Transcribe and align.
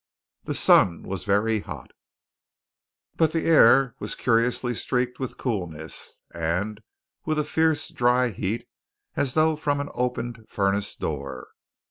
The 0.45 0.55
sun 0.55 1.03
was 1.03 1.25
very 1.25 1.59
hot; 1.59 1.91
but 3.17 3.33
the 3.33 3.43
air 3.43 3.93
was 3.99 4.15
curiously 4.15 4.73
streaked 4.73 5.19
with 5.19 5.37
coolness 5.37 6.21
and 6.33 6.81
with 7.23 7.37
a 7.37 7.43
fierce 7.43 7.87
dry 7.89 8.29
heat 8.29 8.67
as 9.15 9.35
though 9.35 9.55
from 9.55 9.79
an 9.79 9.89
opened 9.93 10.45
furnace 10.49 10.95
door. 10.95 11.49